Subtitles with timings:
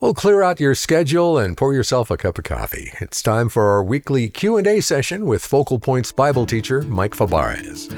[0.00, 2.92] Well, clear out your schedule and pour yourself a cup of coffee.
[3.00, 7.92] It's time for our weekly Q&A session with Focal Point's Bible teacher, Mike Fabarez.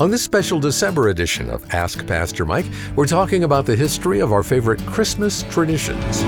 [0.00, 4.32] On this special December edition of Ask Pastor Mike, we're talking about the history of
[4.32, 6.24] our favorite Christmas traditions.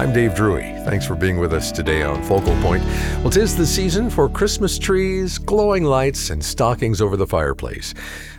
[0.00, 0.72] I'm Dave Drury.
[0.86, 2.82] Thanks for being with us today on Focal Point.
[3.18, 7.92] Well, tis the season for Christmas trees, glowing lights, and stockings over the fireplace.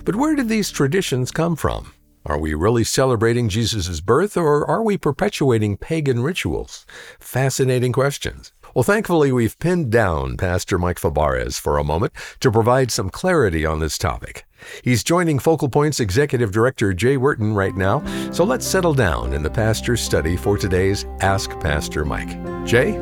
[0.03, 1.93] But where did these traditions come from?
[2.25, 6.87] Are we really celebrating Jesus' birth, or are we perpetuating pagan rituals?
[7.19, 8.51] Fascinating questions.
[8.73, 13.65] Well, thankfully, we've pinned down Pastor Mike Fabarez for a moment to provide some clarity
[13.65, 14.45] on this topic.
[14.81, 19.43] He's joining Focal Point's Executive Director Jay Wharton right now, so let's settle down in
[19.43, 22.29] the pastor's study for today's Ask Pastor Mike.
[22.65, 22.97] Jay?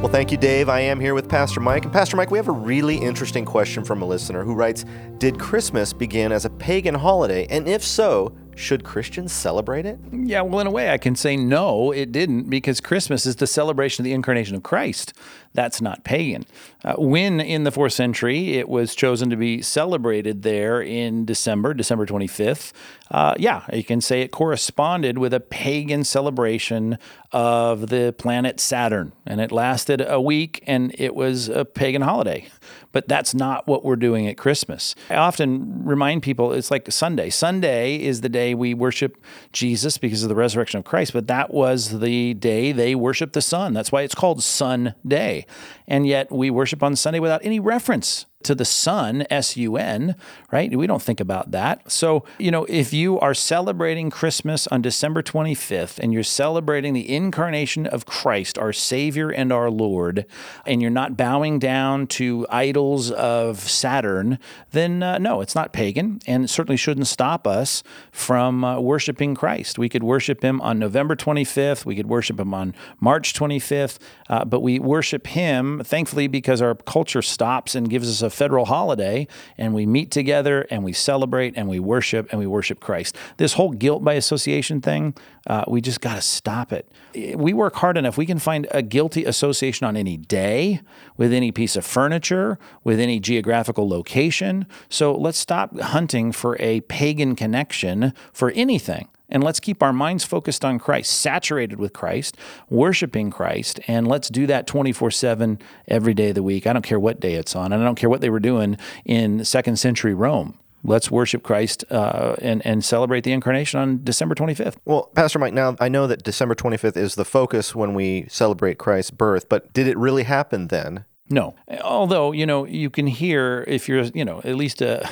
[0.00, 0.70] Well, thank you, Dave.
[0.70, 1.84] I am here with Pastor Mike.
[1.84, 4.86] And Pastor Mike, we have a really interesting question from a listener who writes
[5.18, 7.46] Did Christmas begin as a pagan holiday?
[7.50, 9.98] And if so, should Christians celebrate it?
[10.12, 13.46] Yeah, well, in a way, I can say no, it didn't, because Christmas is the
[13.46, 15.12] celebration of the incarnation of Christ.
[15.54, 16.44] That's not pagan.
[16.84, 21.74] Uh, when in the fourth century it was chosen to be celebrated there in December,
[21.74, 22.72] December 25th,
[23.10, 26.96] uh, yeah, you can say it corresponded with a pagan celebration
[27.32, 29.12] of the planet Saturn.
[29.26, 32.48] And it lasted a week and it was a pagan holiday.
[32.92, 34.94] But that's not what we're doing at Christmas.
[35.08, 37.30] I often remind people it's like Sunday.
[37.30, 39.16] Sunday is the day we worship
[39.52, 43.42] Jesus because of the resurrection of Christ, but that was the day they worshiped the
[43.42, 43.74] sun.
[43.74, 45.46] That's why it's called Sun Day.
[45.86, 50.16] And yet we worship on Sunday without any reference to the sun, S U N,
[50.50, 50.74] right?
[50.74, 51.90] We don't think about that.
[51.90, 57.14] So, you know, if you are celebrating Christmas on December 25th and you're celebrating the
[57.14, 60.24] incarnation of Christ, our Savior and our Lord,
[60.64, 64.38] and you're not bowing down to idols of Saturn,
[64.70, 69.34] then uh, no, it's not pagan and it certainly shouldn't stop us from uh, worshiping
[69.34, 69.78] Christ.
[69.78, 73.98] We could worship Him on November 25th, we could worship Him on March 25th,
[74.30, 78.66] uh, but we worship Him, thankfully, because our culture stops and gives us a federal
[78.66, 79.26] holiday
[79.58, 83.16] and we meet together and we celebrate and we worship and we worship Christ.
[83.36, 85.14] This whole guilt by association thing,
[85.46, 86.90] uh, we just got to stop it.
[87.36, 88.16] We work hard enough.
[88.16, 90.80] We can find a guilty association on any day,
[91.16, 94.66] with any piece of furniture, with any geographical location.
[94.88, 99.08] So let's stop hunting for a pagan connection for anything.
[99.30, 102.36] And let's keep our minds focused on Christ, saturated with Christ,
[102.68, 103.80] worshiping Christ.
[103.86, 105.58] And let's do that 24 7
[105.88, 106.66] every day of the week.
[106.66, 107.72] I don't care what day it's on.
[107.72, 110.58] And I don't care what they were doing in second century Rome.
[110.82, 114.76] Let's worship Christ uh, and, and celebrate the incarnation on December 25th.
[114.86, 118.78] Well, Pastor Mike, now I know that December 25th is the focus when we celebrate
[118.78, 121.04] Christ's birth, but did it really happen then?
[121.30, 121.54] No.
[121.82, 125.08] Although, you know, you can hear if you're, you know, at least a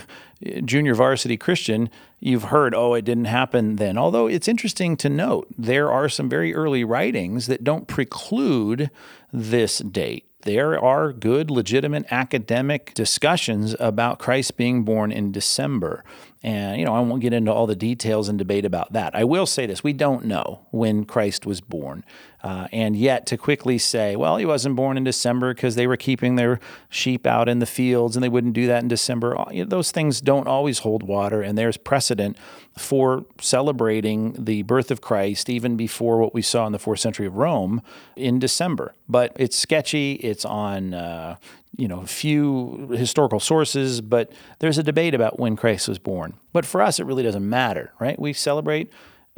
[0.65, 3.97] junior varsity Christian, you've heard, oh, it didn't happen then.
[3.97, 8.91] Although it's interesting to note, there are some very early writings that don't preclude
[9.33, 10.25] this date.
[10.43, 16.05] There are good, legitimate academic discussions about Christ being born in December.
[16.43, 19.17] And, you know, I won't get into all the details and debate about that.
[19.17, 22.05] I will say this we don't know when Christ was born.
[22.43, 25.97] Uh, and yet to quickly say, well, he wasn't born in December because they were
[25.97, 29.65] keeping their sheep out in the fields and they wouldn't do that in December, you
[29.65, 31.43] know, those things don't always hold water.
[31.43, 32.37] And there's precedent
[32.77, 37.27] for celebrating the birth of Christ even before what we saw in the fourth century
[37.27, 37.83] of Rome
[38.15, 38.95] in December.
[39.09, 40.95] But it's sketchy, it's on.
[40.95, 41.37] Uh,
[41.77, 46.35] you know, few historical sources, but there's a debate about when Christ was born.
[46.53, 48.19] But for us, it really doesn't matter, right?
[48.19, 48.91] We celebrate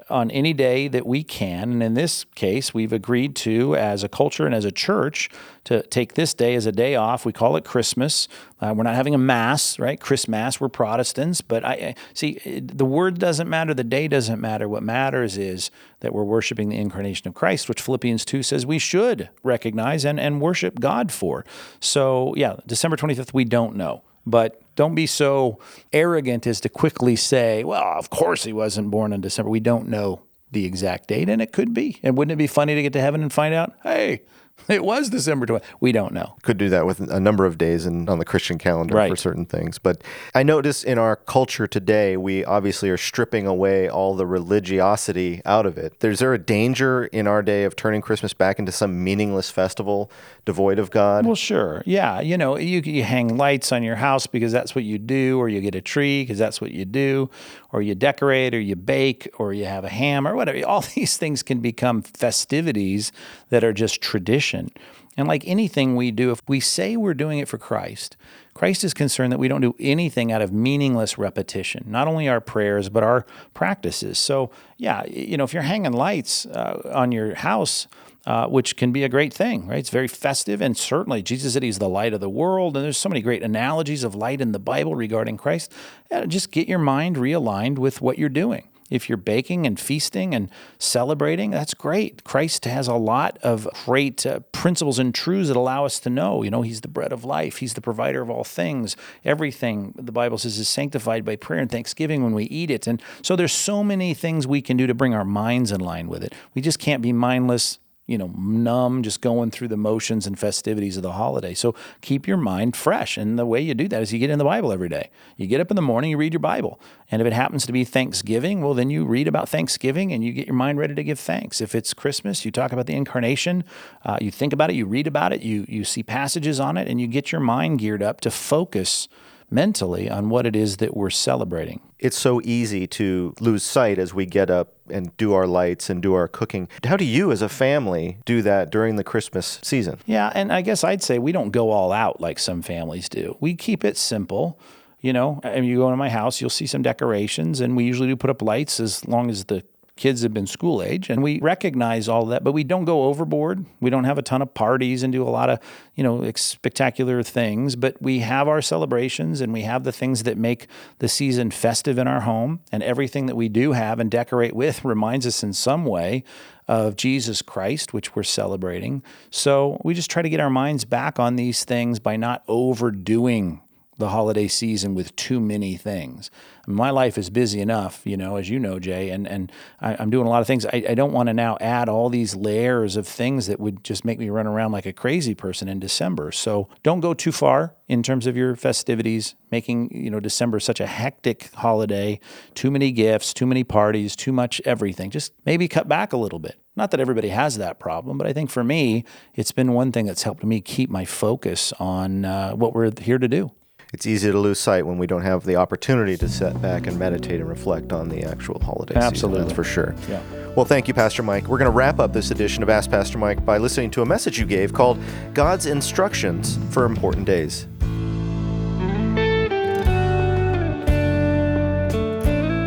[0.08, 1.72] on any day that we can.
[1.72, 5.28] And in this case, we've agreed to, as a culture and as a church,
[5.64, 7.26] to take this day as a day off.
[7.26, 8.28] We call it Christmas.
[8.60, 10.00] Uh, we're not having a mass, right?
[10.00, 10.60] Christmas.
[10.60, 13.74] We're Protestants, but I see the word doesn't matter.
[13.74, 14.68] The day doesn't matter.
[14.68, 18.78] What matters is that we're worshiping the incarnation of Christ, which Philippians 2 says we
[18.78, 21.44] should recognize and, and worship God for.
[21.80, 24.02] So, yeah, December 25th, we don't know.
[24.26, 25.58] But don't be so
[25.92, 29.50] arrogant as to quickly say, well, of course he wasn't born in December.
[29.50, 30.22] We don't know
[30.52, 32.00] the exact date, and it could be.
[32.02, 34.22] And wouldn't it be funny to get to heaven and find out, hey,
[34.68, 35.62] It was December 12th.
[35.80, 36.36] We don't know.
[36.42, 39.10] Could do that with a number of days in, on the Christian calendar Right.
[39.10, 39.78] for certain things.
[39.78, 40.02] But
[40.34, 45.66] I notice in our culture today, we obviously are stripping away all the religiosity out
[45.66, 46.02] of it.
[46.04, 50.10] Is there a danger in our day of turning Christmas back into some meaningless festival
[50.44, 51.26] devoid of God?
[51.26, 51.82] Well, sure.
[51.84, 52.20] Yeah.
[52.20, 55.48] You know, you, you hang lights on your house because that's what you do, or
[55.48, 57.28] you get a tree because that's what you do,
[57.72, 60.64] or you decorate, or you bake, or you have a ham, or whatever.
[60.66, 63.12] All these things can become festivities
[63.48, 64.70] that are just tradition.
[65.16, 68.16] And like anything we do, if we say we're doing it for Christ,
[68.54, 72.40] Christ is concerned that we don't do anything out of meaningless repetition, not only our
[72.40, 73.24] prayers, but our
[73.54, 74.18] practices.
[74.18, 77.86] So, yeah, you know, if you're hanging lights uh, on your house,
[78.26, 79.78] uh, which can be a great thing, right?
[79.78, 82.98] It's very festive, and certainly Jesus said He's the light of the world, and there's
[82.98, 85.72] so many great analogies of light in the Bible regarding Christ.
[86.10, 88.68] Yeah, just get your mind realigned with what you're doing.
[88.90, 92.24] If you're baking and feasting and celebrating, that's great.
[92.24, 96.42] Christ has a lot of great uh, principles and truths that allow us to know,
[96.42, 98.96] you know, He's the bread of life, He's the provider of all things.
[99.24, 102.86] Everything, the Bible says, is sanctified by prayer and thanksgiving when we eat it.
[102.86, 106.08] And so there's so many things we can do to bring our minds in line
[106.08, 106.34] with it.
[106.54, 107.78] We just can't be mindless
[108.10, 111.54] you know, numb, just going through the motions and festivities of the holiday.
[111.54, 113.16] So keep your mind fresh.
[113.16, 115.10] And the way you do that is you get in the Bible every day.
[115.36, 116.80] You get up in the morning, you read your Bible.
[117.12, 120.32] And if it happens to be Thanksgiving, well, then you read about Thanksgiving and you
[120.32, 121.60] get your mind ready to give thanks.
[121.60, 123.62] If it's Christmas, you talk about the incarnation,
[124.04, 126.88] uh, you think about it, you read about it, you, you see passages on it,
[126.88, 129.08] and you get your mind geared up to focus
[129.50, 131.80] mentally on what it is that we're celebrating.
[131.98, 136.02] it's so easy to lose sight as we get up and do our lights and
[136.02, 136.66] do our cooking.
[136.84, 139.98] How do you, as a family, do that during the Christmas season?
[140.06, 143.36] Yeah, and I guess I'd say we don't go all out like some families do.
[143.40, 144.58] We keep it simple.
[145.02, 147.84] You know, I mean, you go into my house, you'll see some decorations, and we
[147.84, 149.62] usually do put up lights as long as the
[150.00, 153.66] kids have been school age and we recognize all that but we don't go overboard
[153.80, 155.58] we don't have a ton of parties and do a lot of
[155.94, 160.38] you know spectacular things but we have our celebrations and we have the things that
[160.38, 160.68] make
[161.00, 164.82] the season festive in our home and everything that we do have and decorate with
[164.86, 166.24] reminds us in some way
[166.66, 169.02] of Jesus Christ, which we're celebrating.
[169.28, 173.60] So we just try to get our minds back on these things by not overdoing
[174.00, 176.30] the holiday season with too many things.
[176.66, 179.50] My life is busy enough, you know, as you know, Jay, and, and
[179.80, 180.66] I, I'm doing a lot of things.
[180.66, 184.04] I, I don't want to now add all these layers of things that would just
[184.04, 186.32] make me run around like a crazy person in December.
[186.32, 190.80] So don't go too far in terms of your festivities, making, you know, December such
[190.80, 192.20] a hectic holiday,
[192.54, 195.10] too many gifts, too many parties, too much everything.
[195.10, 196.60] Just maybe cut back a little bit.
[196.76, 199.04] Not that everybody has that problem, but I think for me,
[199.34, 203.18] it's been one thing that's helped me keep my focus on uh, what we're here
[203.18, 203.50] to do.
[203.92, 206.96] It's easy to lose sight when we don't have the opportunity to sit back and
[206.96, 209.02] meditate and reflect on the actual holiday season.
[209.02, 209.42] Absolutely.
[209.42, 209.96] That's for sure.
[210.08, 210.22] Yeah.
[210.54, 211.48] Well, thank you, Pastor Mike.
[211.48, 214.06] We're going to wrap up this edition of Ask Pastor Mike by listening to a
[214.06, 215.00] message you gave called
[215.34, 217.66] God's Instructions for Important Days.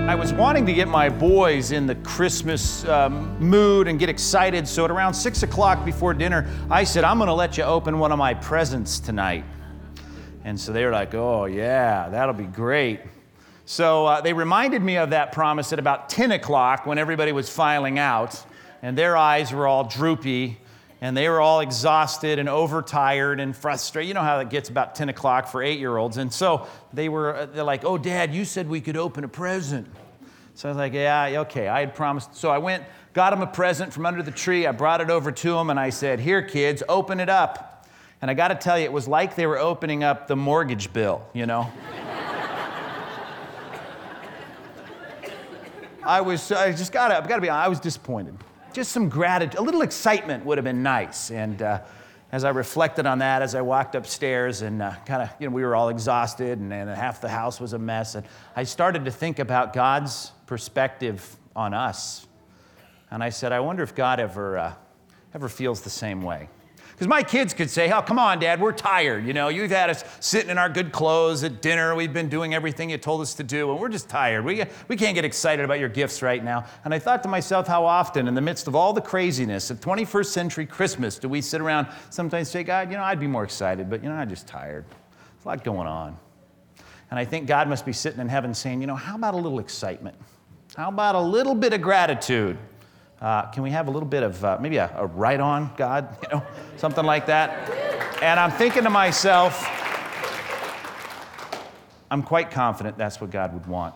[0.10, 4.68] I was wanting to get my boys in the Christmas um, mood and get excited.
[4.68, 7.98] So at around six o'clock before dinner, I said, I'm going to let you open
[7.98, 9.46] one of my presents tonight.
[10.44, 13.00] And so they were like, oh, yeah, that'll be great.
[13.66, 17.50] So uh, they reminded me of that promise at about 10 o'clock when everybody was
[17.50, 18.44] filing out,
[18.82, 20.58] and their eyes were all droopy,
[21.00, 24.10] and they were all exhausted and overtired and frustrated.
[24.10, 26.18] You know how it gets about 10 o'clock for eight year olds.
[26.18, 29.28] And so they were uh, they're like, oh, Dad, you said we could open a
[29.30, 29.88] present.
[30.56, 32.36] So I was like, yeah, okay, I had promised.
[32.36, 34.68] So I went, got them a present from under the tree.
[34.68, 37.73] I brought it over to them, and I said, here, kids, open it up.
[38.24, 40.94] And I got to tell you, it was like they were opening up the mortgage
[40.94, 41.70] bill, you know?
[46.02, 48.38] I was, I just gotta, I've gotta be honest, I was disappointed.
[48.72, 51.32] Just some gratitude, a little excitement would have been nice.
[51.32, 51.82] And uh,
[52.32, 55.54] as I reflected on that, as I walked upstairs and uh, kind of, you know,
[55.54, 58.16] we were all exhausted and, and half the house was a mess.
[58.16, 62.26] And I started to think about God's perspective on us.
[63.12, 64.74] And I said, I wonder if God ever, uh,
[65.34, 66.48] ever feels the same way.
[67.04, 69.26] Because my kids could say, Oh, come on, Dad, we're tired.
[69.26, 71.94] You know, you've had us sitting in our good clothes at dinner.
[71.96, 74.46] We've been doing everything you told us to do, and we're just tired.
[74.46, 76.64] We, we can't get excited about your gifts right now.
[76.86, 79.82] And I thought to myself, how often, in the midst of all the craziness of
[79.82, 83.44] 21st century Christmas, do we sit around sometimes say, God, you know, I'd be more
[83.44, 84.86] excited, but, you know, I'm just tired.
[84.88, 86.18] There's a lot going on.
[87.12, 89.38] And I think God must be sitting in heaven saying, You know, how about a
[89.38, 90.16] little excitement?
[90.78, 92.58] How about a little bit of gratitude?
[93.24, 96.18] Uh, can we have a little bit of uh, maybe a, a right on God,
[96.24, 96.44] you know,
[96.76, 97.72] something like that?
[98.22, 99.66] And I'm thinking to myself,
[102.12, 103.96] I'm quite confident that's what God would want.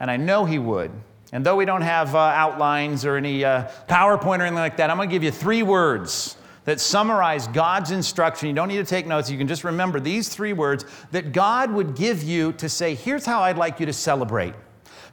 [0.00, 0.90] And I know He would.
[1.30, 4.90] And though we don't have uh, outlines or any uh, PowerPoint or anything like that,
[4.90, 8.48] I'm going to give you three words that summarize God's instruction.
[8.48, 9.30] You don't need to take notes.
[9.30, 13.24] You can just remember these three words that God would give you to say, here's
[13.24, 14.54] how I'd like you to celebrate.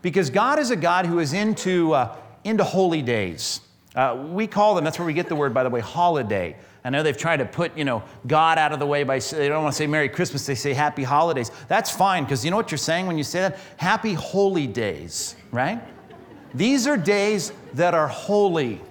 [0.01, 3.59] Because God is a God who is into, uh, into holy days.
[3.95, 6.55] Uh, we call them, that's where we get the word, by the way, holiday.
[6.83, 9.47] I know they've tried to put, you know, God out of the way by, they
[9.47, 11.49] don't want to say Merry Christmas, they say Happy Holidays.
[11.67, 13.57] That's fine, because you know what you're saying when you say that?
[13.77, 15.81] Happy Holy Days, right?
[16.53, 18.81] These are days that are holy,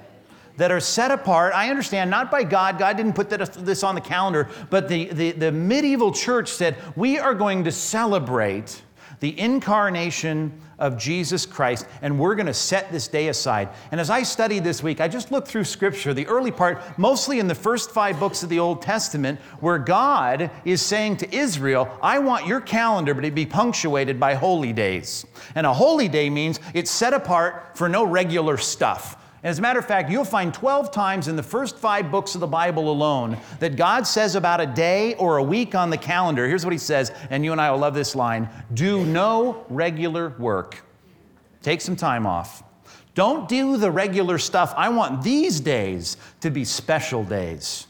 [0.57, 1.55] that are set apart.
[1.55, 2.79] I understand, not by God.
[2.79, 7.19] God didn't put this on the calendar, but the, the, the medieval church said, we
[7.19, 8.83] are going to celebrate
[9.25, 13.71] the incarnation of Jesus Christ, and we're going to set this day aside.
[13.91, 17.39] And as I studied this week, I just looked through Scripture, the early part, mostly
[17.39, 21.89] in the first five books of the Old Testament, where God is saying to Israel,
[22.03, 25.25] I want your calendar to be punctuated by holy days.
[25.55, 29.17] And a holy day means it's set apart for no regular stuff.
[29.45, 32.41] As a matter of fact, you'll find 12 times in the first five books of
[32.41, 36.49] the Bible alone that God says about a day or a week on the calendar.
[36.49, 40.31] Here's what He says, and you and I will love this line do no regular
[40.39, 40.83] work.
[41.61, 42.63] Take some time off.
[43.15, 44.73] Don't do the regular stuff.
[44.79, 47.87] I want these days to be special days.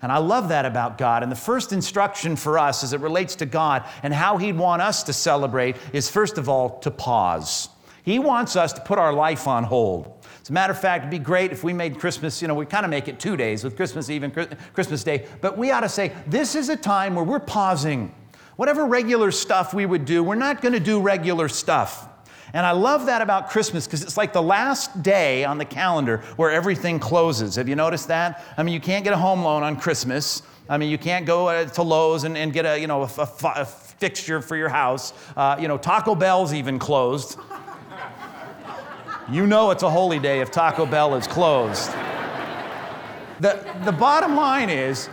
[0.00, 1.22] And I love that about God.
[1.22, 4.80] And the first instruction for us as it relates to God and how He'd want
[4.80, 7.68] us to celebrate is first of all to pause.
[8.02, 10.15] He wants us to put our life on hold.
[10.46, 12.66] As a matter of fact, it'd be great if we made Christmas, you know, we
[12.66, 15.80] kind of make it two days with Christmas Eve and Christmas Day, but we ought
[15.80, 18.14] to say, this is a time where we're pausing.
[18.54, 22.08] Whatever regular stuff we would do, we're not going to do regular stuff.
[22.52, 26.18] And I love that about Christmas because it's like the last day on the calendar
[26.36, 27.56] where everything closes.
[27.56, 28.44] Have you noticed that?
[28.56, 30.42] I mean, you can't get a home loan on Christmas.
[30.68, 33.10] I mean, you can't go uh, to Lowe's and, and get a, you know, a,
[33.18, 35.12] a, a fixture for your house.
[35.36, 37.36] Uh, you know, Taco Bell's even closed.
[39.28, 41.90] You know it's a holy day if Taco Bell is closed.
[43.40, 45.08] The, the bottom line is,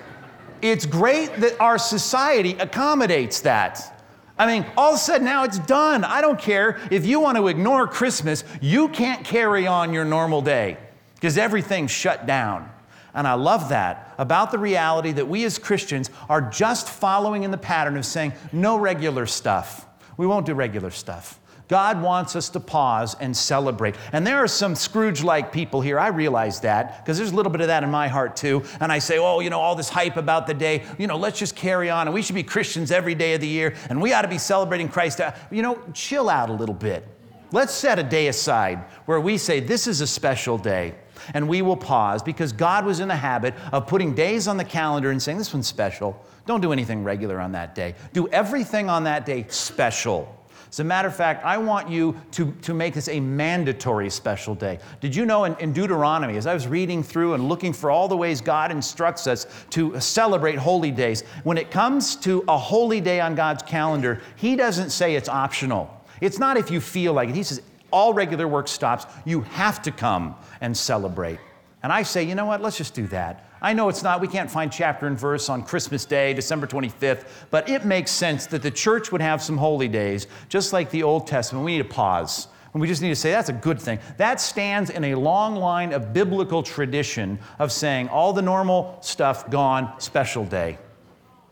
[0.61, 4.01] it's great that our society accommodates that.
[4.37, 6.03] I mean, all of a sudden now it's done.
[6.03, 6.79] I don't care.
[6.91, 10.77] If you want to ignore Christmas, you can't carry on your normal day
[11.15, 12.69] because everything's shut down.
[13.15, 17.51] And I love that about the reality that we as Christians are just following in
[17.51, 19.87] the pattern of saying, no regular stuff.
[20.17, 21.39] We won't do regular stuff.
[21.73, 23.95] God wants us to pause and celebrate.
[24.11, 25.97] And there are some Scrooge like people here.
[25.97, 28.63] I realize that because there's a little bit of that in my heart too.
[28.79, 31.39] And I say, oh, you know, all this hype about the day, you know, let's
[31.39, 32.07] just carry on.
[32.07, 33.73] And we should be Christians every day of the year.
[33.89, 35.19] And we ought to be celebrating Christ.
[35.19, 37.07] Uh, you know, chill out a little bit.
[37.51, 38.77] Let's set a day aside
[39.07, 40.93] where we say, this is a special day.
[41.33, 44.63] And we will pause because God was in the habit of putting days on the
[44.63, 46.23] calendar and saying, this one's special.
[46.45, 47.95] Don't do anything regular on that day.
[48.11, 50.39] Do everything on that day special.
[50.73, 54.55] As a matter of fact, I want you to, to make this a mandatory special
[54.55, 54.79] day.
[55.01, 58.07] Did you know in, in Deuteronomy, as I was reading through and looking for all
[58.07, 63.01] the ways God instructs us to celebrate holy days, when it comes to a holy
[63.01, 65.95] day on God's calendar, He doesn't say it's optional.
[66.21, 67.35] It's not if you feel like it.
[67.35, 67.61] He says
[67.91, 69.05] all regular work stops.
[69.25, 71.37] You have to come and celebrate.
[71.83, 72.61] And I say, you know what?
[72.61, 73.45] Let's just do that.
[73.61, 77.27] I know it's not, we can't find chapter and verse on Christmas Day, December 25th,
[77.49, 81.03] but it makes sense that the church would have some holy days, just like the
[81.03, 81.65] Old Testament.
[81.65, 82.47] We need to pause.
[82.73, 83.99] And we just need to say that's a good thing.
[84.17, 89.49] That stands in a long line of biblical tradition of saying all the normal stuff
[89.49, 90.79] gone, special day.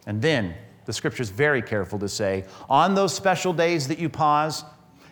[0.07, 4.09] And then the scripture is very careful to say on those special days that you
[4.09, 4.63] pause,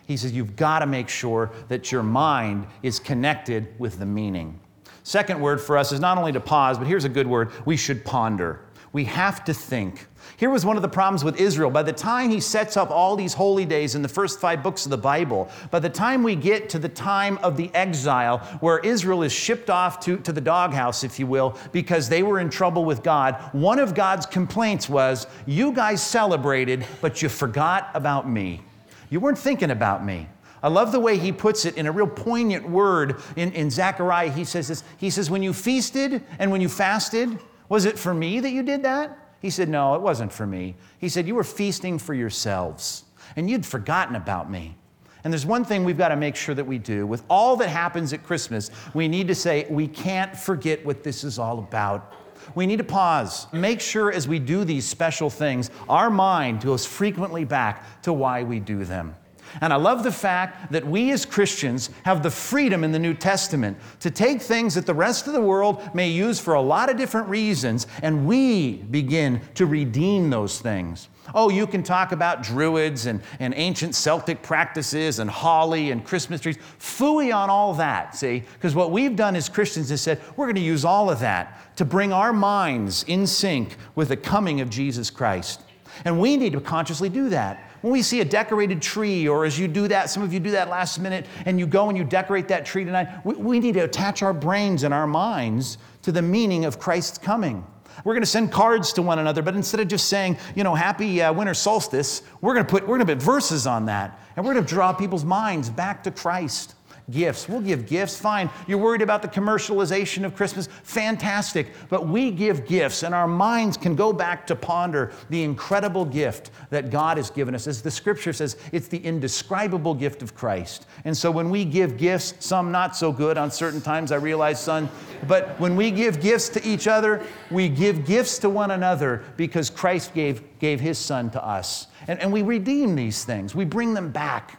[0.06, 4.58] he says you've got to make sure that your mind is connected with the meaning.
[5.02, 7.76] Second word for us is not only to pause, but here's a good word we
[7.76, 8.60] should ponder.
[8.92, 10.06] We have to think.
[10.36, 11.70] Here was one of the problems with Israel.
[11.70, 14.84] By the time he sets up all these holy days in the first five books
[14.84, 18.78] of the Bible, by the time we get to the time of the exile, where
[18.78, 22.50] Israel is shipped off to, to the doghouse, if you will, because they were in
[22.50, 28.28] trouble with God, one of God's complaints was, You guys celebrated, but you forgot about
[28.28, 28.62] me.
[29.08, 30.28] You weren't thinking about me.
[30.62, 34.30] I love the way he puts it in a real poignant word in, in Zechariah.
[34.30, 37.38] He says this He says, When you feasted and when you fasted,
[37.68, 39.16] was it for me that you did that?
[39.40, 40.76] He said, No, it wasn't for me.
[40.98, 43.04] He said, You were feasting for yourselves,
[43.36, 44.76] and you'd forgotten about me.
[45.22, 47.06] And there's one thing we've got to make sure that we do.
[47.06, 51.24] With all that happens at Christmas, we need to say, We can't forget what this
[51.24, 52.14] is all about.
[52.54, 53.46] We need to pause.
[53.52, 58.42] Make sure as we do these special things, our mind goes frequently back to why
[58.42, 59.14] we do them.
[59.60, 63.14] And I love the fact that we as Christians have the freedom in the New
[63.14, 66.90] Testament to take things that the rest of the world may use for a lot
[66.90, 71.08] of different reasons, and we begin to redeem those things.
[71.34, 76.40] Oh, you can talk about druids and, and ancient Celtic practices and holly and Christmas
[76.40, 76.56] trees.
[76.78, 78.42] Fooey on all that, see?
[78.54, 81.76] Because what we've done as Christians is said, we're going to use all of that
[81.76, 85.62] to bring our minds in sync with the coming of Jesus Christ.
[86.04, 87.69] And we need to consciously do that.
[87.82, 90.50] When we see a decorated tree, or as you do that, some of you do
[90.50, 93.74] that last minute, and you go and you decorate that tree tonight, we, we need
[93.74, 97.64] to attach our brains and our minds to the meaning of Christ's coming.
[98.04, 100.74] We're going to send cards to one another, but instead of just saying, you know,
[100.74, 104.18] happy uh, winter solstice, we're going to put we're going to put verses on that,
[104.36, 106.74] and we're going to draw people's minds back to Christ.
[107.10, 107.48] Gifts.
[107.48, 108.18] We'll give gifts.
[108.18, 108.50] Fine.
[108.66, 110.68] You're worried about the commercialization of Christmas.
[110.84, 111.68] Fantastic.
[111.88, 116.50] But we give gifts, and our minds can go back to ponder the incredible gift
[116.70, 117.66] that God has given us.
[117.66, 120.86] As the scripture says, it's the indescribable gift of Christ.
[121.04, 124.60] And so when we give gifts, some not so good on certain times, I realize,
[124.62, 124.88] son,
[125.26, 129.70] but when we give gifts to each other, we give gifts to one another because
[129.70, 131.86] Christ gave, gave his son to us.
[132.06, 134.58] And, and we redeem these things, we bring them back.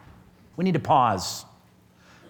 [0.56, 1.46] We need to pause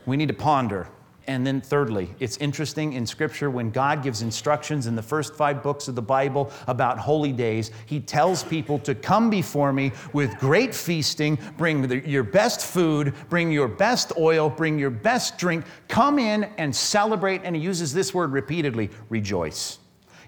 [0.07, 0.89] we need to ponder.
[1.29, 5.63] And then, thirdly, it's interesting in Scripture when God gives instructions in the first five
[5.63, 10.37] books of the Bible about holy days, He tells people to come before me with
[10.39, 15.65] great feasting, bring the, your best food, bring your best oil, bring your best drink,
[15.87, 17.43] come in and celebrate.
[17.45, 19.79] And He uses this word repeatedly rejoice.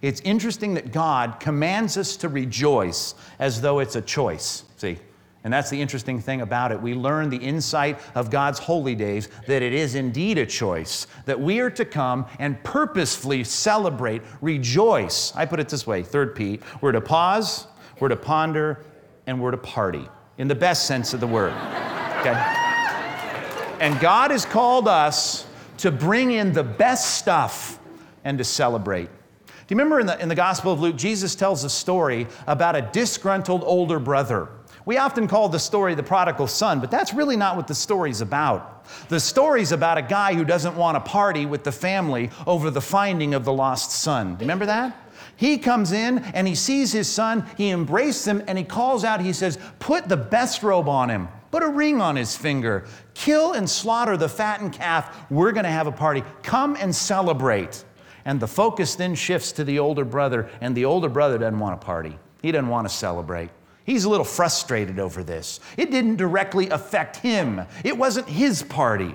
[0.00, 4.64] It's interesting that God commands us to rejoice as though it's a choice.
[4.76, 4.98] See?
[5.44, 6.80] And that's the interesting thing about it.
[6.80, 11.38] We learn the insight of God's holy days that it is indeed a choice, that
[11.38, 15.36] we are to come and purposefully celebrate, rejoice.
[15.36, 17.66] I put it this way third P, we're to pause,
[18.00, 18.84] we're to ponder,
[19.26, 20.08] and we're to party
[20.38, 21.52] in the best sense of the word.
[22.20, 22.32] Okay?
[23.80, 25.46] And God has called us
[25.78, 27.78] to bring in the best stuff
[28.24, 29.10] and to celebrate.
[29.46, 32.76] Do you remember in the, in the Gospel of Luke, Jesus tells a story about
[32.76, 34.48] a disgruntled older brother
[34.86, 38.20] we often call the story the prodigal son, but that's really not what the story's
[38.20, 38.84] about.
[39.08, 42.82] The story's about a guy who doesn't want to party with the family over the
[42.82, 44.36] finding of the lost son.
[44.38, 45.00] Remember that?
[45.36, 49.20] He comes in and he sees his son, he embraces him, and he calls out,
[49.20, 53.52] he says, Put the best robe on him, put a ring on his finger, kill
[53.52, 55.30] and slaughter the fattened calf.
[55.30, 56.22] We're going to have a party.
[56.42, 57.84] Come and celebrate.
[58.26, 61.80] And the focus then shifts to the older brother, and the older brother doesn't want
[61.80, 62.18] to party.
[62.42, 63.50] He doesn't want to celebrate.
[63.84, 65.60] He's a little frustrated over this.
[65.76, 69.14] It didn't directly affect him, it wasn't his party.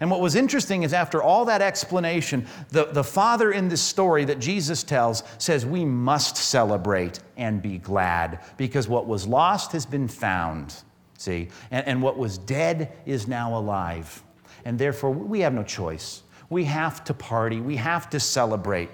[0.00, 4.24] And what was interesting is, after all that explanation, the, the father in this story
[4.26, 9.86] that Jesus tells says, We must celebrate and be glad because what was lost has
[9.86, 10.74] been found.
[11.16, 11.48] See?
[11.72, 14.22] And, and what was dead is now alive.
[14.64, 16.22] And therefore, we have no choice.
[16.48, 18.90] We have to party, we have to celebrate.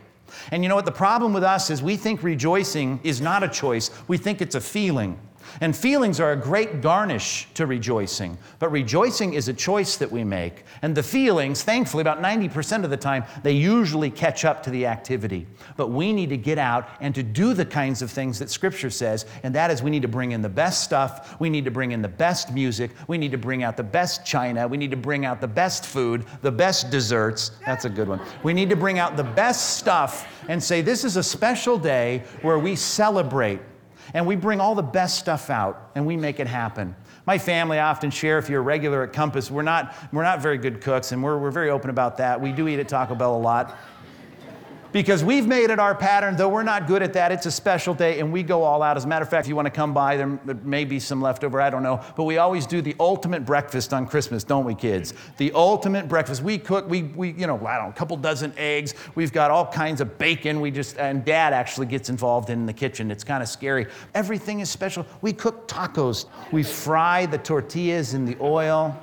[0.51, 0.85] And you know what?
[0.85, 4.55] The problem with us is we think rejoicing is not a choice, we think it's
[4.55, 5.19] a feeling.
[5.61, 8.39] And feelings are a great garnish to rejoicing.
[8.59, 10.65] But rejoicing is a choice that we make.
[10.83, 14.87] And the feelings, thankfully, about 90% of the time, they usually catch up to the
[14.87, 15.47] activity.
[15.77, 18.91] But we need to get out and to do the kinds of things that Scripture
[18.91, 19.27] says.
[19.43, 21.39] And that is, we need to bring in the best stuff.
[21.41, 22.91] We need to bring in the best music.
[23.09, 24.67] We need to bring out the best china.
[24.67, 27.53] We need to bring out the best food, the best desserts.
[27.67, 28.21] That's a good one.
[28.43, 32.25] We need to bring out the best stuff and say, this is a special day
[32.43, 33.61] where we celebrate
[34.13, 36.95] and we bring all the best stuff out and we make it happen.
[37.27, 40.59] My family often share, if you're a regular at Compass, we're not, we're not very
[40.59, 42.41] good cooks, and we're, we're very open about that.
[42.41, 43.79] We do eat at Taco Bell a lot
[44.95, 47.33] because we've made it our pattern, though we're not good at that.
[47.33, 48.97] It's a special day and we go all out.
[48.97, 51.21] As a matter of fact, if you want to come by, there may be some
[51.21, 52.01] leftover, I don't know.
[52.17, 55.13] But we always do the ultimate breakfast on Christmas, don't we, kids?
[55.37, 56.45] The ultimate breakfast.
[56.45, 58.95] We cook, we, we you know, I don't know, a couple dozen eggs.
[59.17, 60.61] We've got all kinds of bacon.
[60.61, 63.11] We just, and dad actually gets involved in the kitchen.
[63.11, 63.89] It's kind of scary.
[64.15, 65.05] Everything is special.
[65.23, 66.27] We cook tacos.
[66.53, 68.97] We fry the tortillas in the oil.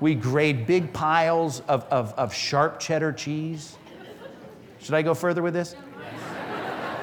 [0.00, 3.76] We grate big piles of, of, of sharp cheddar cheese.
[4.84, 5.74] Should I go further with this?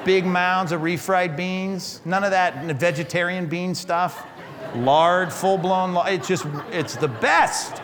[0.04, 4.24] Big mounds of refried beans, none of that vegetarian bean stuff.
[4.76, 7.82] Lard, full blown, it's just, it's the best.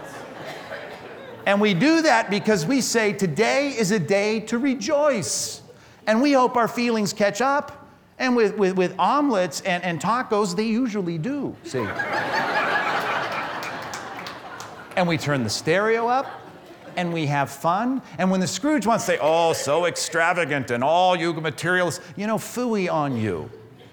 [1.47, 5.63] And we do that because we say today is a day to rejoice.
[6.07, 7.89] And we hope our feelings catch up.
[8.21, 11.81] And with, with, with omelets and, and tacos, they usually do, see.
[14.97, 16.48] and we turn the stereo up
[16.99, 18.03] and we have fun.
[18.19, 22.27] And when the Scrooge wants to say, oh, so extravagant and all you materialists, you
[22.27, 23.49] know, fooey on you.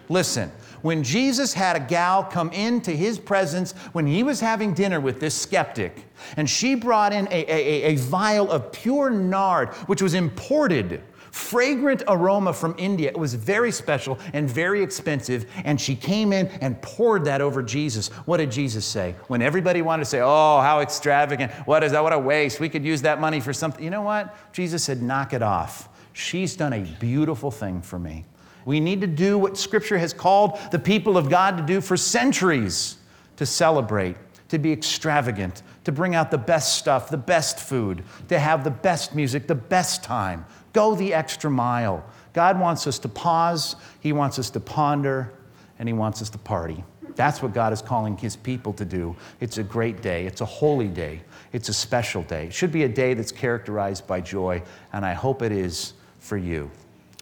[0.10, 5.00] Listen, when Jesus had a gal come into his presence when he was having dinner
[5.00, 10.02] with this skeptic, and she brought in a, a, a vial of pure nard, which
[10.02, 11.02] was imported
[11.36, 13.10] fragrant aroma from India.
[13.10, 15.46] It was very special and very expensive.
[15.66, 18.08] And she came in and poured that over Jesus.
[18.26, 19.16] What did Jesus say?
[19.28, 21.52] When everybody wanted to say, Oh, how extravagant.
[21.68, 22.02] What is that?
[22.02, 22.62] What a waste.
[22.62, 23.84] We could use that money for something.
[23.84, 24.34] You know what?
[24.54, 25.90] Jesus said, Knock it off.
[26.14, 28.26] She's done a beautiful thing for me.
[28.64, 31.98] We need to do what Scripture has called the people of God to do for
[31.98, 32.98] centuries
[33.36, 34.16] to celebrate,
[34.48, 38.72] to be extravagant, to bring out the best stuff, the best food, to have the
[38.72, 40.46] best music, the best time.
[40.76, 42.04] Go the extra mile.
[42.34, 45.32] God wants us to pause, He wants us to ponder,
[45.80, 46.84] and He wants us to party.
[47.16, 49.16] That's what God is calling His people to do.
[49.40, 50.26] It's a great day.
[50.26, 51.22] It's a holy day.
[51.54, 52.48] It's a special day.
[52.48, 54.62] It should be a day that's characterized by joy,
[54.92, 56.70] and I hope it is for you.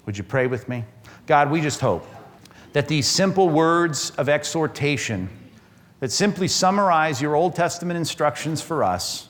[0.08, 0.84] Would you pray with me?
[1.28, 2.08] God, we just hope
[2.72, 5.30] that these simple words of exhortation
[6.00, 9.30] that simply summarize your Old Testament instructions for us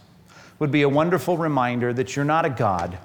[0.60, 2.98] would be a wonderful reminder that you're not a God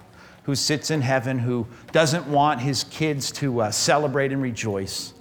[0.48, 5.12] who sits in heaven, who doesn't want his kids to uh, celebrate and rejoice.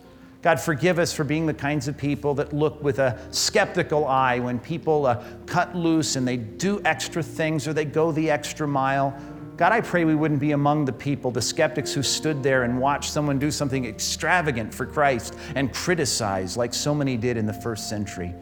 [0.42, 4.40] God, forgive us for being the kinds of people that look with a skeptical eye
[4.40, 8.66] when people uh, cut loose and they do extra things or they go the extra
[8.66, 9.13] mile
[9.58, 12.80] God, I pray we wouldn't be among the people, the skeptics who stood there and
[12.80, 17.54] watched someone do something extravagant for Christ and criticize like so many did in the
[17.54, 18.36] first century.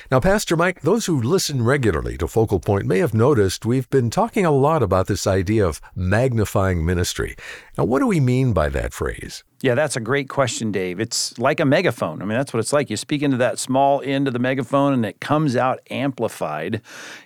[0.09, 4.09] Now, Pastor Mike, those who listen regularly to Focal Point may have noticed we've been
[4.09, 7.35] talking a lot about this idea of magnifying ministry.
[7.77, 9.43] Now, what do we mean by that phrase?
[9.63, 10.99] Yeah, that's a great question, Dave.
[10.99, 12.23] It's like a megaphone.
[12.23, 12.89] I mean, that's what it's like.
[12.89, 16.81] You speak into that small end of the megaphone and it comes out amplified.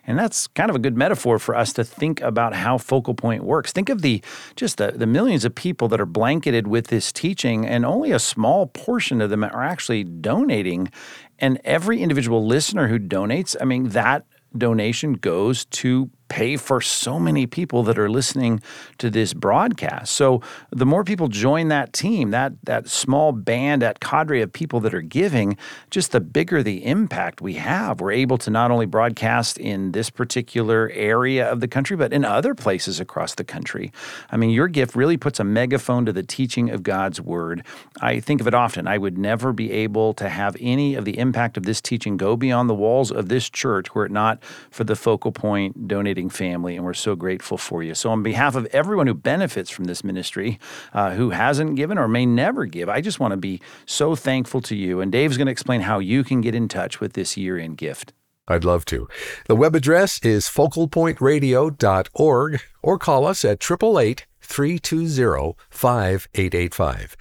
[0.05, 3.45] And that's kind of a good metaphor for us to think about how focal point
[3.45, 3.71] works.
[3.71, 4.21] Think of the
[4.57, 8.19] just the, the millions of people that are blanketed with this teaching, and only a
[8.19, 10.91] small portion of them are actually donating.
[11.39, 14.25] And every individual listener who donates, I mean, that
[14.57, 18.59] donation goes to pay for so many people that are listening
[18.97, 20.13] to this broadcast.
[20.13, 24.81] So the more people join that team, that that small band, that cadre of people
[24.81, 25.55] that are giving,
[25.91, 28.01] just the bigger the impact we have.
[28.01, 32.25] We're able to not only broadcast in this particular area of the country, but in
[32.25, 33.93] other places across the country.
[34.29, 37.63] I mean, your gift really puts a megaphone to the teaching of God's word.
[38.01, 38.89] I think of it often.
[38.89, 42.35] I would never be able to have any of the impact of this teaching go
[42.35, 46.75] beyond the walls of this church were it not for the focal point donating family,
[46.75, 47.95] and we're so grateful for you.
[47.95, 50.59] So, on behalf of everyone who benefits from this ministry,
[50.93, 54.61] uh, who hasn't given or may never give, I just want to be so thankful
[54.61, 55.01] to you.
[55.01, 57.77] And Dave's going to explain how you can get in touch with this year end
[57.77, 58.13] gift.
[58.47, 59.09] I'd love to.
[59.47, 67.17] The web address is focalpointradio.org or call us at 888 320 5885.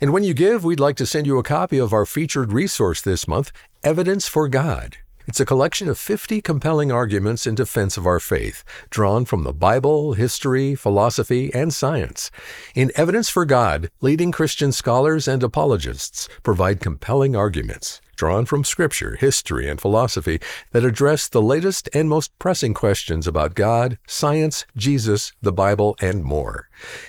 [0.00, 3.00] And when you give, we'd like to send you a copy of our featured resource
[3.00, 4.98] this month, Evidence for God.
[5.26, 9.52] It's a collection of 50 compelling arguments in defense of our faith, drawn from the
[9.52, 12.30] Bible, history, philosophy, and science.
[12.76, 19.16] In Evidence for God, leading Christian scholars and apologists provide compelling arguments drawn from scripture,
[19.16, 20.40] history, and philosophy
[20.72, 26.24] that address the latest and most pressing questions about God, science, Jesus, the Bible, and
[26.24, 26.68] more.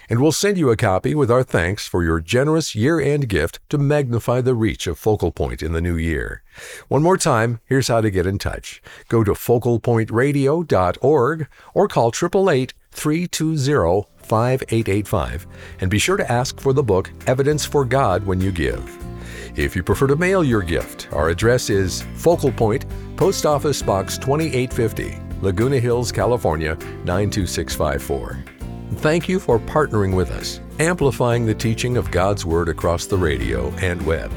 [0.10, 3.62] And we'll send you a copy with our thanks for your generous year end gift
[3.70, 6.43] to magnify the reach of Focal Point in the new year.
[6.88, 8.82] One more time, here's how to get in touch.
[9.10, 15.48] Go to focalpointradio.org or call 888 320 5885
[15.80, 19.16] and be sure to ask for the book Evidence for God when you give.
[19.58, 24.20] If you prefer to mail your gift, our address is Focal Point, Post Office Box
[24.20, 28.43] 2850, Laguna Hills, California 92654.
[28.98, 33.72] Thank you for partnering with us, amplifying the teaching of God's Word across the radio
[33.78, 34.32] and web.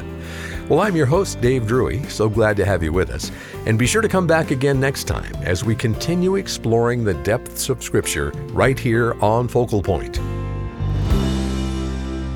[0.70, 2.02] Well, I'm your host, Dave Drury.
[2.04, 3.30] So glad to have you with us.
[3.66, 7.68] And be sure to come back again next time as we continue exploring the depths
[7.68, 10.18] of Scripture right here on Focal Point.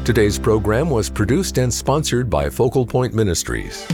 [0.04, 3.86] Today's program was produced and sponsored by Focal Point Ministries.